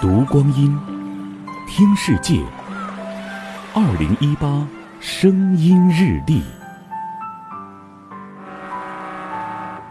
[0.00, 0.76] 读光阴，
[1.68, 2.42] 听世界。
[3.72, 4.66] 二零一八
[5.00, 6.42] 声音日历，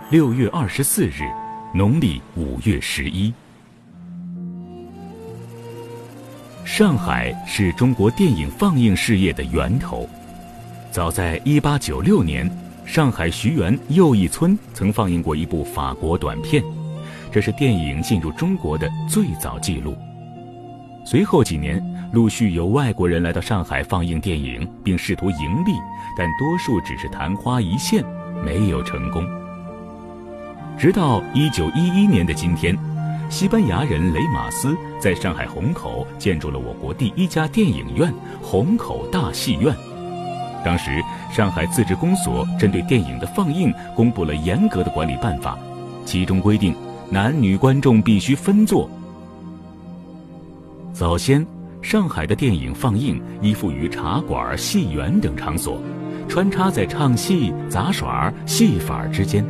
[0.09, 1.23] 六月二十四日，
[1.73, 3.33] 农历五月十一。
[6.65, 10.07] 上海是中国电影放映事业的源头。
[10.91, 12.49] 早在一八九六年，
[12.85, 16.63] 上海徐园又一村曾放映过一部法国短片。
[17.33, 19.97] 这是电影进入中国的最早记录。
[21.03, 25.71] 随后几年，陆续有外国人来到上海放映电影，并试图盈利，
[26.15, 28.05] 但多数只是昙花一现，
[28.45, 29.25] 没有成功。
[30.77, 32.77] 直到一九一一年的今天，
[33.31, 39.75] 西班牙人雷马斯在上海虹口建筑了我国第一家电影院——虹口大戏院。
[40.63, 45.57] 当时，上海自治公所针对电影的放映公布了严格的管理办法，
[46.05, 46.75] 其中规定。
[47.13, 48.89] 男女观众必须分坐。
[50.93, 51.45] 早先，
[51.79, 55.79] 上海的电影放映依附于茶馆、戏园等场所，
[56.27, 59.45] 穿插在唱戏、杂耍、戏法之间。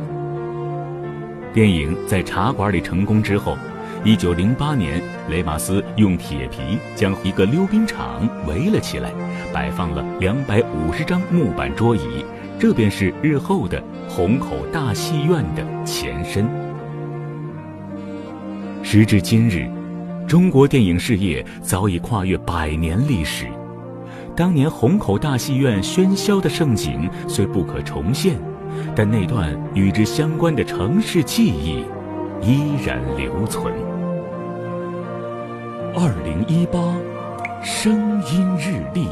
[1.54, 3.56] 电影在茶馆里成功之后，
[4.04, 9.10] 一九零八年，雷马斯用铁皮将一个溜冰场围了起来，
[9.54, 12.26] 摆放了两百五十张木板桌椅，
[12.58, 16.46] 这便是日后的虹口大戏院的前身。
[18.96, 19.68] 时至今日，
[20.24, 23.44] 中国电影事业早已跨越百年历史。
[24.36, 28.36] 当年虹口大戏院喧嚣的盛景虽不可重现，
[28.94, 31.84] 但那段与之相关的城市记忆
[32.40, 33.74] 依然留存。
[35.96, 36.78] 二零一八，
[37.64, 39.08] 声音日历。